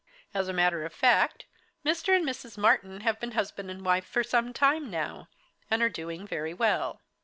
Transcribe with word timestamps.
As 0.33 0.47
a 0.47 0.51
matter 0.51 0.83
of 0.83 0.91
fact, 0.95 1.45
Mr. 1.85 2.15
and 2.15 2.25
Mrs. 2.25 2.57
Martyn 2.57 3.01
have 3.01 3.19
been 3.19 3.33
husband 3.33 3.69
and 3.69 3.85
wife 3.85 4.03
for 4.07 4.23
some 4.23 4.51
time 4.51 4.89
now, 4.89 5.27
and 5.69 5.83
are 5.83 5.89
doing 5.89 6.25
very 6.25 6.55
well. 6.55 7.01